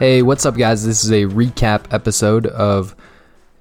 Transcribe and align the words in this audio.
Hey, 0.00 0.22
what's 0.22 0.46
up, 0.46 0.56
guys? 0.56 0.86
This 0.86 1.04
is 1.04 1.10
a 1.10 1.26
recap 1.26 1.92
episode 1.92 2.46
of 2.46 2.96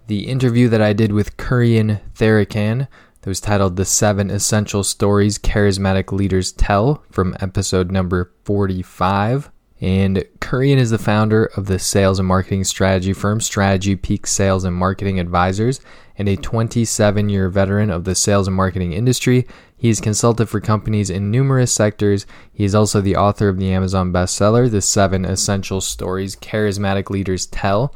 the 0.07 0.29
interview 0.29 0.69
that 0.69 0.81
I 0.81 0.93
did 0.93 1.11
with 1.11 1.35
Kurian 1.35 1.99
Tharakan 2.13 2.87
that 3.19 3.29
was 3.29 3.41
titled 3.41 3.75
The 3.75 3.83
Seven 3.83 4.31
Essential 4.31 4.85
Stories 4.85 5.37
Charismatic 5.37 6.13
Leaders 6.13 6.53
Tell 6.53 7.03
from 7.11 7.35
episode 7.41 7.91
number 7.91 8.31
45. 8.45 9.51
And 9.81 10.25
Kurian 10.39 10.77
is 10.77 10.89
the 10.89 10.97
founder 10.97 11.45
of 11.45 11.67
the 11.67 11.79
sales 11.79 12.19
and 12.19 12.27
marketing 12.27 12.65
strategy 12.65 13.13
firm 13.13 13.39
Strategy 13.39 13.95
Peak 13.95 14.27
Sales 14.27 14.65
and 14.65 14.75
Marketing 14.75 15.19
Advisors 15.19 15.79
and 16.17 16.27
a 16.27 16.35
27 16.35 17.29
year 17.29 17.47
veteran 17.47 17.89
of 17.89 18.03
the 18.03 18.13
sales 18.13 18.47
and 18.47 18.55
marketing 18.55 18.91
industry. 18.91 19.47
He 19.77 19.87
has 19.87 20.01
consulted 20.01 20.47
for 20.47 20.59
companies 20.59 21.09
in 21.09 21.31
numerous 21.31 21.73
sectors. 21.73 22.25
He 22.51 22.65
is 22.65 22.75
also 22.75 22.99
the 22.99 23.15
author 23.15 23.47
of 23.47 23.57
the 23.57 23.71
Amazon 23.71 24.11
bestseller, 24.11 24.69
The 24.69 24.81
Seven 24.81 25.23
Essential 25.23 25.79
Stories 25.79 26.35
Charismatic 26.35 27.09
Leaders 27.09 27.45
Tell, 27.45 27.95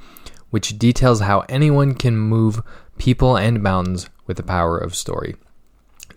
which 0.52 0.80
details 0.80 1.20
how 1.20 1.42
anyone 1.50 1.96
can 1.96 2.16
move 2.18 2.62
people 2.98 3.36
and 3.36 3.62
mountains 3.62 4.10
with 4.26 4.38
the 4.38 4.44
power 4.44 4.78
of 4.78 4.96
story. 4.96 5.36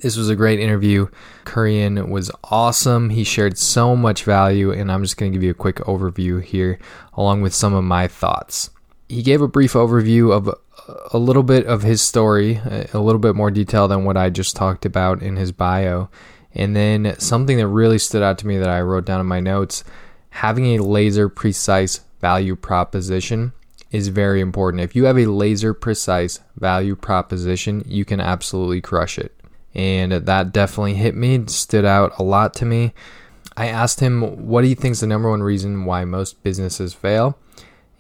This 0.00 0.16
was 0.16 0.28
a 0.28 0.36
great 0.36 0.60
interview. 0.60 1.08
Kurian 1.44 2.08
was 2.08 2.30
awesome. 2.44 3.10
He 3.10 3.24
shared 3.24 3.58
so 3.58 3.96
much 3.96 4.24
value, 4.24 4.70
and 4.70 4.90
I'm 4.90 5.02
just 5.02 5.16
going 5.16 5.32
to 5.32 5.36
give 5.36 5.42
you 5.42 5.50
a 5.50 5.54
quick 5.54 5.76
overview 5.76 6.42
here, 6.42 6.78
along 7.14 7.42
with 7.42 7.54
some 7.54 7.74
of 7.74 7.84
my 7.84 8.06
thoughts. 8.06 8.70
He 9.08 9.22
gave 9.22 9.40
a 9.40 9.48
brief 9.48 9.72
overview 9.72 10.32
of 10.32 10.48
uh, 10.48 10.54
a 11.12 11.18
little 11.18 11.42
bit 11.42 11.66
of 11.66 11.82
his 11.82 12.02
story, 12.02 12.60
a 12.92 12.98
little 12.98 13.18
bit 13.18 13.34
more 13.34 13.50
detail 13.50 13.88
than 13.88 14.04
what 14.04 14.16
I 14.16 14.30
just 14.30 14.56
talked 14.56 14.84
about 14.84 15.22
in 15.22 15.36
his 15.36 15.52
bio. 15.52 16.08
And 16.54 16.74
then 16.74 17.14
something 17.18 17.58
that 17.58 17.68
really 17.68 17.98
stood 17.98 18.22
out 18.22 18.38
to 18.38 18.46
me 18.46 18.58
that 18.58 18.68
I 18.68 18.80
wrote 18.80 19.04
down 19.04 19.20
in 19.20 19.26
my 19.26 19.40
notes 19.40 19.84
having 20.30 20.66
a 20.66 20.82
laser 20.82 21.28
precise 21.30 22.00
value 22.20 22.54
proposition 22.56 23.52
is 23.90 24.08
very 24.08 24.40
important. 24.40 24.82
If 24.82 24.94
you 24.94 25.04
have 25.04 25.18
a 25.18 25.26
laser 25.26 25.72
precise 25.72 26.40
value 26.56 26.94
proposition, 26.96 27.82
you 27.86 28.04
can 28.04 28.20
absolutely 28.20 28.80
crush 28.80 29.18
it 29.18 29.35
and 29.76 30.10
that 30.10 30.52
definitely 30.52 30.94
hit 30.94 31.14
me, 31.14 31.44
stood 31.46 31.84
out 31.84 32.18
a 32.18 32.22
lot 32.22 32.54
to 32.54 32.64
me. 32.64 32.94
I 33.58 33.68
asked 33.68 34.00
him 34.00 34.48
what 34.48 34.64
he 34.64 34.74
thinks 34.74 35.00
the 35.00 35.06
number 35.06 35.30
one 35.30 35.42
reason 35.42 35.84
why 35.84 36.04
most 36.06 36.42
businesses 36.42 36.94
fail, 36.94 37.38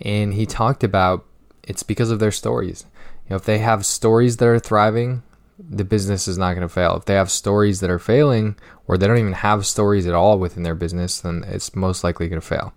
and 0.00 0.34
he 0.34 0.46
talked 0.46 0.82
about 0.82 1.24
it's 1.62 1.82
because 1.82 2.10
of 2.10 2.18
their 2.18 2.32
stories. 2.32 2.86
You 3.26 3.30
know, 3.30 3.36
if 3.36 3.44
they 3.44 3.58
have 3.58 3.84
stories 3.84 4.38
that 4.38 4.48
are 4.48 4.58
thriving, 4.58 5.22
the 5.58 5.84
business 5.84 6.26
is 6.26 6.38
not 6.38 6.54
going 6.54 6.66
to 6.66 6.72
fail. 6.72 6.96
If 6.96 7.04
they 7.04 7.14
have 7.14 7.30
stories 7.30 7.80
that 7.80 7.90
are 7.90 7.98
failing, 7.98 8.56
or 8.86 8.96
they 8.96 9.06
don't 9.06 9.18
even 9.18 9.32
have 9.32 9.66
stories 9.66 10.06
at 10.06 10.14
all 10.14 10.38
within 10.38 10.62
their 10.62 10.74
business, 10.74 11.20
then 11.20 11.44
it's 11.46 11.76
most 11.76 12.04
likely 12.04 12.28
going 12.28 12.40
to 12.40 12.46
fail. 12.46 12.72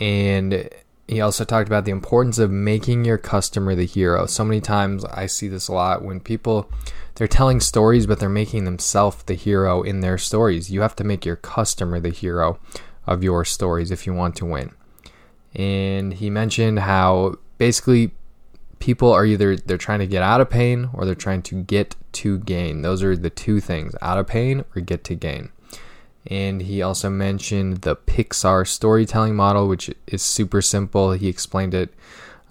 And 0.00 0.68
he 1.10 1.20
also 1.20 1.44
talked 1.44 1.68
about 1.68 1.84
the 1.84 1.90
importance 1.90 2.38
of 2.38 2.50
making 2.50 3.04
your 3.04 3.18
customer 3.18 3.74
the 3.74 3.86
hero. 3.86 4.26
So 4.26 4.44
many 4.44 4.60
times 4.60 5.04
I 5.04 5.26
see 5.26 5.48
this 5.48 5.68
a 5.68 5.72
lot 5.72 6.04
when 6.04 6.20
people 6.20 6.70
they're 7.16 7.26
telling 7.26 7.60
stories, 7.60 8.06
but 8.06 8.20
they're 8.20 8.28
making 8.28 8.64
themselves 8.64 9.22
the 9.24 9.34
hero 9.34 9.82
in 9.82 10.00
their 10.00 10.16
stories. 10.16 10.70
You 10.70 10.82
have 10.82 10.96
to 10.96 11.04
make 11.04 11.26
your 11.26 11.36
customer 11.36 12.00
the 12.00 12.10
hero 12.10 12.58
of 13.06 13.24
your 13.24 13.44
stories 13.44 13.90
if 13.90 14.06
you 14.06 14.14
want 14.14 14.36
to 14.36 14.46
win. 14.46 14.74
And 15.54 16.14
he 16.14 16.30
mentioned 16.30 16.78
how 16.78 17.36
basically 17.58 18.12
people 18.78 19.12
are 19.12 19.26
either 19.26 19.56
they're 19.56 19.76
trying 19.76 19.98
to 19.98 20.06
get 20.06 20.22
out 20.22 20.40
of 20.40 20.48
pain 20.48 20.90
or 20.94 21.04
they're 21.04 21.14
trying 21.14 21.42
to 21.42 21.62
get 21.62 21.96
to 22.12 22.38
gain. 22.38 22.82
Those 22.82 23.02
are 23.02 23.16
the 23.16 23.30
two 23.30 23.60
things 23.60 23.94
out 24.00 24.18
of 24.18 24.26
pain 24.26 24.64
or 24.74 24.80
get 24.80 25.04
to 25.04 25.14
gain. 25.14 25.50
And 26.26 26.62
he 26.62 26.82
also 26.82 27.08
mentioned 27.08 27.78
the 27.78 27.96
Pixar 27.96 28.66
storytelling 28.66 29.34
model, 29.34 29.68
which 29.68 29.90
is 30.06 30.22
super 30.22 30.60
simple. 30.60 31.12
He 31.12 31.28
explained 31.28 31.74
it 31.74 31.94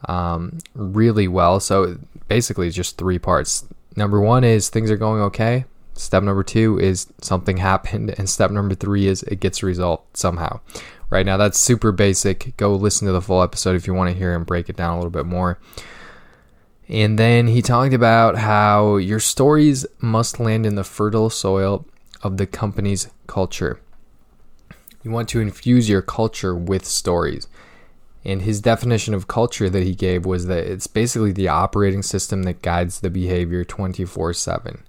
um, 0.07 0.57
really 0.73 1.27
well. 1.27 1.59
So 1.59 1.97
basically, 2.27 2.67
it's 2.67 2.75
just 2.75 2.97
three 2.97 3.19
parts 3.19 3.65
Number 3.99 4.21
one 4.21 4.45
is 4.45 4.69
things 4.69 4.89
are 4.89 4.97
going 4.97 5.21
okay. 5.23 5.65
Step 5.93 6.23
number 6.23 6.43
two 6.43 6.79
is 6.79 7.07
something 7.21 7.57
happened. 7.71 8.15
And 8.17 8.29
step 8.29 8.49
number 8.49 8.73
three 8.73 9.07
is 9.07 9.23
it 9.23 9.41
gets 9.41 9.61
resolved 9.61 10.17
somehow. 10.17 10.61
Right 11.09 11.25
now, 11.25 11.37
that's 11.37 11.59
super 11.59 11.91
basic. 11.91 12.55
Go 12.55 12.75
listen 12.75 13.07
to 13.07 13.11
the 13.11 13.21
full 13.21 13.41
episode 13.43 13.75
if 13.75 13.87
you 13.87 13.93
want 13.93 14.11
to 14.11 14.17
hear 14.17 14.33
him 14.33 14.45
break 14.45 14.69
it 14.69 14.77
down 14.77 14.93
a 14.93 14.95
little 14.95 15.11
bit 15.11 15.25
more. 15.25 15.59
And 16.87 17.19
then 17.19 17.47
he 17.47 17.61
talked 17.61 17.93
about 17.93 18.37
how 18.37 18.97
your 18.97 19.19
stories 19.19 19.85
must 19.99 20.39
land 20.39 20.65
in 20.65 20.75
the 20.75 20.83
fertile 20.83 21.29
soil 21.29 21.85
of 22.21 22.37
the 22.37 22.47
company's 22.47 23.09
culture. 23.27 23.79
You 25.03 25.11
want 25.11 25.29
to 25.29 25.39
infuse 25.39 25.89
your 25.89 26.01
culture 26.01 26.55
with 26.55 26.85
stories. 26.85 27.47
And 28.25 28.41
his 28.41 28.61
definition 28.61 29.13
of 29.13 29.27
culture 29.27 29.69
that 29.69 29.83
he 29.83 29.95
gave 29.95 30.25
was 30.25 30.47
that 30.47 30.65
it's 30.65 30.87
basically 30.87 31.31
the 31.31 31.47
operating 31.47 32.03
system 32.03 32.43
that 32.43 32.61
guides 32.61 32.99
the 32.99 33.09
behavior 33.09 33.63
24 33.63 34.33
7. 34.33 34.83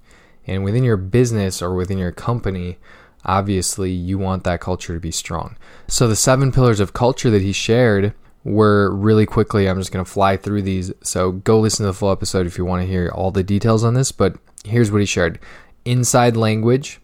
And 0.47 0.65
within 0.65 0.83
your 0.83 0.97
business 0.97 1.63
or 1.63 1.75
within 1.75 1.99
your 1.99 2.11
company, 2.11 2.79
obviously 3.25 3.93
you 3.93 4.19
want 4.19 4.45
that 4.45 4.61
culture 4.61 4.95
to 4.95 5.01
be 5.01 5.13
strong. 5.13 5.57
So 5.87 6.09
the 6.09 6.17
seven 6.17 6.51
pillars 6.51 6.81
of 6.81 6.93
culture 6.93 7.31
that 7.31 7.43
he 7.43 7.53
shared 7.53 8.15
were 8.43 8.95
really 8.95 9.27
quickly, 9.27 9.69
I'm 9.69 9.79
just 9.79 9.93
going 9.93 10.05
to 10.05 10.11
fly 10.11 10.37
through 10.37 10.63
these. 10.63 10.93
So 11.03 11.33
go 11.33 11.61
listen 11.61 11.85
to 11.85 11.89
the 11.93 11.95
full 11.95 12.11
episode 12.11 12.47
if 12.47 12.59
you 12.59 12.65
want 12.65 12.83
to 12.83 12.89
hear 12.89 13.11
all 13.15 13.31
the 13.31 13.43
details 13.43 13.85
on 13.85 13.95
this. 13.95 14.13
But 14.13 14.37
here's 14.65 14.91
what 14.91 15.01
he 15.01 15.07
shared 15.07 15.39
inside 15.85 16.37
language. 16.37 17.01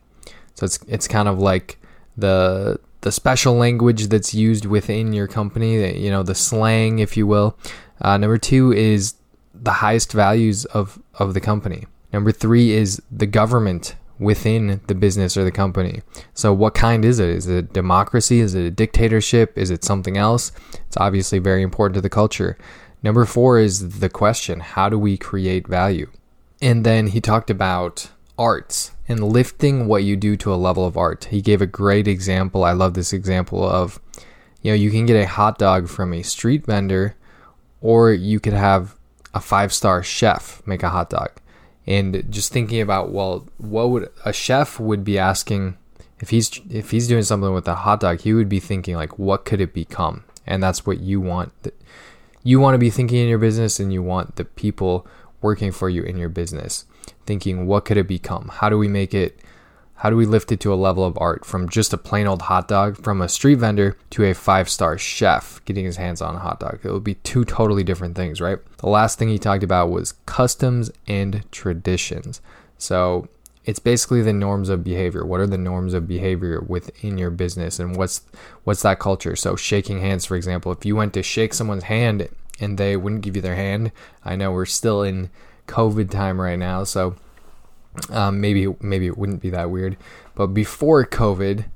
So 0.56 0.66
it's, 0.66 0.78
it's 0.88 1.06
kind 1.06 1.28
of 1.28 1.38
like 1.38 1.78
the 2.16 2.80
the 3.02 3.12
special 3.12 3.54
language 3.54 4.08
that's 4.08 4.34
used 4.34 4.66
within 4.66 5.12
your 5.12 5.28
company, 5.28 5.96
you 5.96 6.10
know, 6.10 6.24
the 6.24 6.34
slang, 6.34 6.98
if 6.98 7.16
you 7.16 7.24
will. 7.24 7.56
Uh, 8.00 8.16
number 8.16 8.36
two 8.36 8.72
is 8.72 9.14
the 9.54 9.74
highest 9.74 10.12
values 10.12 10.64
of, 10.64 11.00
of 11.14 11.32
the 11.32 11.40
company. 11.40 11.86
Number 12.12 12.32
three 12.32 12.72
is 12.72 13.00
the 13.10 13.26
government 13.26 13.94
within 14.18 14.80
the 14.88 14.94
business 14.94 15.36
or 15.36 15.44
the 15.44 15.52
company. 15.52 16.02
So, 16.34 16.52
what 16.52 16.74
kind 16.74 17.04
is 17.04 17.20
it? 17.20 17.28
Is 17.28 17.46
it 17.46 17.72
democracy? 17.72 18.40
Is 18.40 18.54
it 18.54 18.64
a 18.64 18.70
dictatorship? 18.70 19.56
Is 19.56 19.70
it 19.70 19.84
something 19.84 20.16
else? 20.16 20.50
It's 20.86 20.96
obviously 20.96 21.38
very 21.38 21.62
important 21.62 21.94
to 21.94 22.00
the 22.00 22.10
culture. 22.10 22.56
Number 23.02 23.24
four 23.24 23.58
is 23.58 24.00
the 24.00 24.08
question 24.08 24.60
how 24.60 24.88
do 24.88 24.98
we 24.98 25.16
create 25.16 25.68
value? 25.68 26.10
And 26.60 26.84
then 26.84 27.08
he 27.08 27.20
talked 27.20 27.50
about 27.50 28.10
arts 28.38 28.92
and 29.08 29.22
lifting 29.22 29.86
what 29.86 30.04
you 30.04 30.16
do 30.16 30.36
to 30.36 30.52
a 30.52 30.56
level 30.56 30.84
of 30.84 30.96
art. 30.96 31.24
He 31.26 31.40
gave 31.40 31.62
a 31.62 31.66
great 31.66 32.08
example. 32.08 32.64
I 32.64 32.72
love 32.72 32.94
this 32.94 33.12
example 33.12 33.64
of, 33.64 34.00
you 34.62 34.70
know, 34.70 34.74
you 34.74 34.90
can 34.90 35.06
get 35.06 35.22
a 35.22 35.26
hot 35.26 35.58
dog 35.58 35.88
from 35.88 36.12
a 36.12 36.22
street 36.22 36.66
vendor, 36.66 37.14
or 37.80 38.12
you 38.12 38.40
could 38.40 38.52
have 38.52 38.96
a 39.32 39.40
five 39.40 39.72
star 39.72 40.02
chef 40.02 40.62
make 40.66 40.82
a 40.82 40.90
hot 40.90 41.10
dog. 41.10 41.30
And 41.86 42.24
just 42.30 42.52
thinking 42.52 42.80
about, 42.80 43.12
well, 43.12 43.46
what 43.58 43.90
would 43.90 44.10
a 44.24 44.32
chef 44.32 44.80
would 44.80 45.04
be 45.04 45.18
asking 45.18 45.76
if 46.18 46.30
he's 46.30 46.60
if 46.70 46.90
he's 46.90 47.06
doing 47.06 47.22
something 47.22 47.52
with 47.52 47.68
a 47.68 47.74
hot 47.74 48.00
dog, 48.00 48.22
he 48.22 48.34
would 48.34 48.48
be 48.48 48.60
thinking 48.60 48.96
like, 48.96 49.18
what 49.18 49.44
could 49.44 49.60
it 49.60 49.72
become? 49.72 50.24
And 50.46 50.62
that's 50.62 50.86
what 50.86 51.00
you 51.00 51.20
want. 51.20 51.52
You 52.42 52.58
want 52.60 52.74
to 52.74 52.78
be 52.78 52.90
thinking 52.90 53.18
in 53.18 53.28
your 53.28 53.38
business, 53.38 53.78
and 53.78 53.92
you 53.92 54.02
want 54.02 54.36
the 54.36 54.44
people 54.44 55.06
working 55.42 55.70
for 55.72 55.88
you 55.90 56.02
in 56.02 56.16
your 56.16 56.28
business 56.28 56.86
thinking, 57.26 57.66
what 57.66 57.84
could 57.84 57.96
it 57.96 58.08
become? 58.08 58.50
How 58.54 58.68
do 58.68 58.78
we 58.78 58.88
make 58.88 59.14
it? 59.14 59.40
How 60.00 60.10
do 60.10 60.16
we 60.16 60.26
lift 60.26 60.52
it 60.52 60.60
to 60.60 60.72
a 60.72 60.76
level 60.76 61.04
of 61.04 61.16
art 61.18 61.46
from 61.46 61.70
just 61.70 61.92
a 61.94 61.98
plain 61.98 62.26
old 62.26 62.42
hot 62.42 62.68
dog 62.68 63.02
from 63.02 63.22
a 63.22 63.28
street 63.30 63.54
vendor 63.54 63.96
to 64.10 64.24
a 64.24 64.34
five 64.34 64.68
star 64.68 64.98
chef 64.98 65.64
getting 65.64 65.86
his 65.86 65.96
hands 65.96 66.20
on 66.20 66.34
a 66.36 66.38
hot 66.38 66.60
dog? 66.60 66.80
It 66.84 66.92
would 66.92 67.04
be 67.04 67.14
two 67.14 67.44
totally 67.46 67.82
different 67.82 68.14
things, 68.14 68.40
right? 68.40 68.58
The 68.78 68.88
last 68.88 69.18
thing 69.18 69.28
he 69.28 69.38
talked 69.38 69.62
about 69.62 69.90
was 69.90 70.12
customs 70.26 70.90
and 71.08 71.50
traditions. 71.50 72.42
So 72.76 73.28
it's 73.66 73.80
basically 73.80 74.22
the 74.22 74.32
norms 74.32 74.68
of 74.68 74.84
behavior. 74.84 75.24
What 75.26 75.40
are 75.40 75.46
the 75.46 75.58
norms 75.58 75.92
of 75.92 76.06
behavior 76.06 76.60
within 76.60 77.18
your 77.18 77.30
business 77.30 77.80
and 77.80 77.96
what's 77.96 78.20
what's 78.64 78.82
that 78.82 79.00
culture? 79.00 79.34
So 79.34 79.56
shaking 79.56 80.00
hands, 80.00 80.24
for 80.24 80.36
example, 80.36 80.72
if 80.72 80.84
you 80.84 80.94
went 80.94 81.14
to 81.14 81.22
shake 81.22 81.52
someone's 81.52 81.84
hand 81.84 82.28
and 82.60 82.78
they 82.78 82.96
wouldn't 82.96 83.22
give 83.22 83.34
you 83.34 83.42
their 83.42 83.56
hand, 83.56 83.90
I 84.24 84.36
know 84.36 84.52
we're 84.52 84.66
still 84.66 85.02
in 85.02 85.30
COVID 85.66 86.10
time 86.10 86.40
right 86.40 86.58
now, 86.58 86.84
so 86.84 87.16
um, 88.10 88.40
maybe 88.40 88.74
maybe 88.80 89.06
it 89.06 89.18
wouldn't 89.18 89.42
be 89.42 89.50
that 89.50 89.70
weird. 89.70 89.96
But 90.34 90.48
before 90.48 91.04
COVID, 91.04 91.66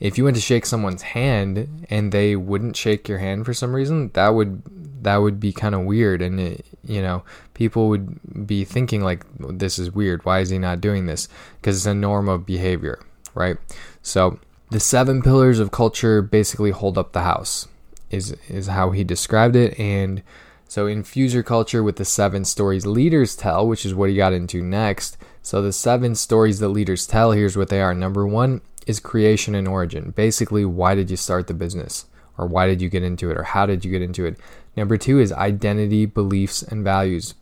if 0.00 0.18
you 0.18 0.24
went 0.24 0.36
to 0.36 0.42
shake 0.42 0.66
someone's 0.66 1.02
hand 1.02 1.86
and 1.90 2.12
they 2.12 2.36
wouldn't 2.36 2.76
shake 2.76 3.08
your 3.08 3.18
hand 3.18 3.46
for 3.46 3.54
some 3.54 3.74
reason, 3.74 4.10
that 4.14 4.30
would 4.30 4.62
that 5.04 5.16
would 5.18 5.40
be 5.40 5.52
kind 5.52 5.74
of 5.74 5.82
weird. 5.82 6.22
And 6.22 6.40
it, 6.40 6.66
you 6.84 7.02
know 7.02 7.22
people 7.54 7.88
would 7.88 8.46
be 8.46 8.64
thinking 8.64 9.02
like 9.02 9.24
this 9.38 9.78
is 9.78 9.90
weird. 9.90 10.24
Why 10.24 10.40
is 10.40 10.50
he 10.50 10.58
not 10.58 10.80
doing 10.80 11.06
this? 11.06 11.28
Because 11.60 11.76
it's 11.76 11.86
a 11.86 11.94
norm 11.94 12.28
of 12.28 12.46
behavior 12.46 12.98
right? 13.34 13.56
So 14.02 14.38
the 14.70 14.80
seven 14.80 15.22
pillars 15.22 15.58
of 15.58 15.70
culture 15.70 16.22
basically 16.22 16.70
hold 16.70 16.98
up 16.98 17.12
the 17.12 17.22
house 17.22 17.68
is 18.10 18.32
is 18.48 18.66
how 18.66 18.90
he 18.90 19.04
described 19.04 19.56
it. 19.56 19.78
And 19.78 20.22
so 20.70 20.86
infuse 20.86 21.34
your 21.34 21.42
culture 21.42 21.82
with 21.82 21.96
the 21.96 22.04
seven 22.04 22.44
stories 22.44 22.86
leaders 22.86 23.34
tell 23.34 23.66
which 23.66 23.84
is 23.84 23.94
what 23.94 24.08
he 24.08 24.14
got 24.14 24.32
into 24.32 24.62
next 24.62 25.16
so 25.42 25.62
the 25.62 25.72
seven 25.72 26.14
stories 26.14 26.58
that 26.58 26.68
leaders 26.68 27.06
tell 27.06 27.32
here's 27.32 27.56
what 27.56 27.68
they 27.68 27.80
are. 27.80 27.94
Number 27.94 28.26
1 28.26 28.60
is 28.86 29.00
creation 29.00 29.54
and 29.54 29.66
origin. 29.66 30.10
Basically 30.10 30.64
why 30.64 30.94
did 30.94 31.10
you 31.10 31.16
start 31.16 31.46
the 31.46 31.54
business? 31.54 32.06
Or 32.36 32.46
why 32.46 32.66
did 32.66 32.80
you 32.80 32.88
get 32.88 33.02
into 33.02 33.30
it? 33.30 33.36
Or 33.36 33.42
how 33.42 33.66
did 33.66 33.84
you 33.84 33.90
get 33.90 34.02
into 34.02 34.26
it? 34.26 34.38
Number 34.76 34.96
2 34.96 35.18
is 35.18 35.32
identity 35.32 36.06
beliefs 36.06 36.62
and 36.62 36.84
values. 36.84 37.34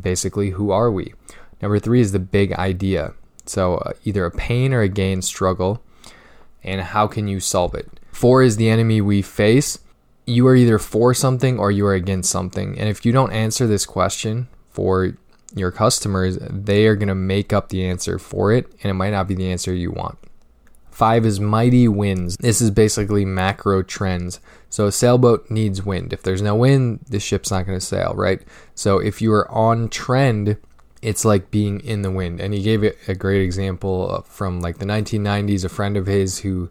Basically 0.00 0.50
who 0.50 0.70
are 0.70 0.90
we? 0.90 1.14
Number 1.62 1.78
3 1.78 2.00
is 2.00 2.12
the 2.12 2.18
big 2.18 2.52
idea. 2.52 3.14
So 3.46 3.76
uh, 3.76 3.92
either 4.04 4.24
a 4.24 4.30
pain 4.30 4.72
or 4.74 4.82
a 4.82 4.88
gain 4.88 5.22
struggle 5.22 5.82
and 6.62 6.80
how 6.80 7.06
can 7.06 7.28
you 7.28 7.40
solve 7.40 7.74
it? 7.74 7.88
Four 8.12 8.42
is 8.42 8.56
the 8.56 8.68
enemy 8.68 9.00
we 9.00 9.22
face. 9.22 9.78
You 10.26 10.46
are 10.48 10.56
either 10.56 10.78
for 10.78 11.14
something 11.14 11.58
or 11.58 11.70
you 11.70 11.86
are 11.86 11.94
against 11.94 12.30
something. 12.30 12.78
And 12.78 12.88
if 12.88 13.06
you 13.06 13.12
don't 13.12 13.32
answer 13.32 13.66
this 13.66 13.86
question 13.86 14.48
for 14.70 15.16
your 15.54 15.70
customers, 15.70 16.38
they 16.50 16.86
are 16.86 16.96
going 16.96 17.08
to 17.08 17.14
make 17.14 17.52
up 17.52 17.68
the 17.68 17.86
answer 17.86 18.18
for 18.18 18.52
it, 18.52 18.66
and 18.82 18.90
it 18.90 18.94
might 18.94 19.10
not 19.10 19.28
be 19.28 19.34
the 19.34 19.50
answer 19.50 19.72
you 19.72 19.92
want. 19.92 20.18
Five 20.90 21.26
is 21.26 21.38
mighty 21.38 21.88
winds. 21.88 22.36
This 22.38 22.60
is 22.60 22.70
basically 22.70 23.24
macro 23.24 23.82
trends. 23.82 24.40
So 24.70 24.86
a 24.86 24.92
sailboat 24.92 25.50
needs 25.50 25.84
wind. 25.84 26.12
If 26.12 26.22
there's 26.22 26.42
no 26.42 26.56
wind, 26.56 27.00
the 27.08 27.20
ship's 27.20 27.50
not 27.50 27.66
going 27.66 27.78
to 27.78 27.84
sail, 27.84 28.14
right? 28.16 28.40
So 28.74 28.98
if 28.98 29.20
you 29.20 29.32
are 29.32 29.50
on 29.50 29.90
trend, 29.90 30.56
it's 31.02 31.24
like 31.24 31.50
being 31.50 31.80
in 31.80 32.00
the 32.02 32.10
wind. 32.10 32.40
And 32.40 32.54
he 32.54 32.62
gave 32.62 32.82
it 32.82 32.96
a 33.06 33.14
great 33.14 33.42
example 33.42 34.24
from 34.26 34.60
like 34.60 34.78
the 34.78 34.86
1990s. 34.86 35.64
A 35.64 35.68
friend 35.68 35.96
of 35.96 36.06
his 36.06 36.38
who 36.38 36.70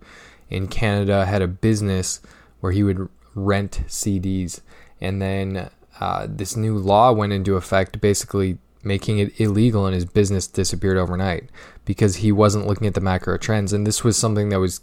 in 0.49 0.67
Canada 0.67 1.25
had 1.25 1.43
a 1.43 1.47
business 1.47 2.19
where 2.61 2.71
he 2.71 2.81
would 2.83 3.07
rent 3.35 3.83
CDs, 3.87 4.61
and 4.99 5.21
then 5.21 5.69
uh, 5.99 6.27
this 6.29 6.55
new 6.55 6.77
law 6.77 7.11
went 7.11 7.33
into 7.33 7.55
effect, 7.55 8.01
basically 8.01 8.57
making 8.83 9.19
it 9.19 9.39
illegal, 9.39 9.85
and 9.85 9.95
his 9.95 10.05
business 10.05 10.47
disappeared 10.47 10.97
overnight 10.97 11.49
because 11.85 12.17
he 12.17 12.31
wasn't 12.31 12.67
looking 12.67 12.87
at 12.87 12.93
the 12.93 13.01
macro 13.01 13.37
trends. 13.37 13.73
And 13.73 13.85
this 13.85 14.03
was 14.03 14.17
something 14.17 14.49
that 14.49 14.59
was 14.59 14.81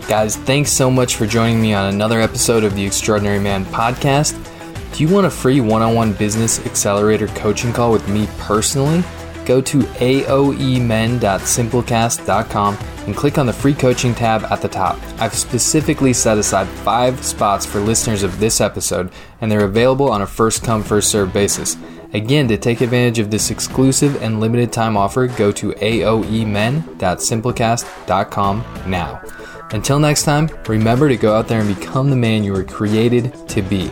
Guys, 0.10 0.36
thanks 0.36 0.72
so 0.72 0.92
much 0.92 1.16
for 1.16 1.26
joining 1.26 1.62
me 1.62 1.74
on 1.74 1.94
another 1.94 2.20
episode 2.20 2.66
of 2.66 2.76
the 2.76 2.86
Extraordinary 2.86 3.40
Man 3.40 3.64
podcast. 3.66 4.49
Do 4.94 5.04
you 5.04 5.10
want 5.14 5.28
a 5.28 5.30
free 5.30 5.62
one 5.62 5.82
on 5.82 5.96
one 5.96 6.12
business 6.14 6.66
accelerator 6.66 7.28
coaching 7.28 7.72
call 7.72 7.92
with 7.92 8.08
me 8.10 8.28
personally? 8.40 9.04
Go 9.46 9.62
to 9.62 9.80
aoemen.simplecast.com 9.80 12.78
and 13.08 13.16
click 13.16 13.38
on 13.40 13.46
the 13.48 13.54
free 13.54 13.74
coaching 13.74 14.14
tab 14.14 14.44
at 14.52 14.62
the 14.62 14.68
top. 14.68 15.00
I've 15.20 15.34
specifically 15.34 16.14
set 16.14 16.38
aside 16.38 16.68
five 16.68 17.26
spots 17.26 17.66
for 17.66 17.80
listeners 17.80 18.22
of 18.22 18.40
this 18.40 18.62
episode, 18.62 19.12
and 19.42 19.52
they're 19.52 19.66
available 19.66 20.12
on 20.12 20.22
a 20.22 20.28
first 20.28 20.64
come, 20.64 20.84
first 20.84 21.10
served 21.10 21.34
basis. 21.34 21.76
Again, 22.14 22.48
to 22.48 22.58
take 22.58 22.82
advantage 22.82 23.18
of 23.20 23.30
this 23.32 23.52
exclusive 23.52 24.22
and 24.22 24.40
limited 24.40 24.72
time 24.72 24.96
offer, 24.98 25.28
go 25.28 25.52
to 25.54 25.72
aoemen.simplecast.com 25.72 28.64
now. 28.88 29.22
Until 29.72 30.00
next 30.00 30.24
time, 30.24 30.50
remember 30.68 31.10
to 31.10 31.18
go 31.18 31.36
out 31.36 31.48
there 31.48 31.62
and 31.62 31.76
become 31.76 32.10
the 32.10 32.16
man 32.16 32.44
you 32.44 32.54
were 32.54 32.64
created 32.64 33.48
to 33.50 33.62
be. 33.62 33.92